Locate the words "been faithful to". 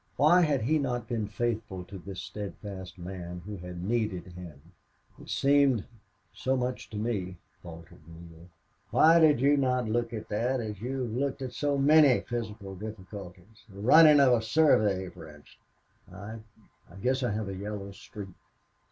1.07-1.99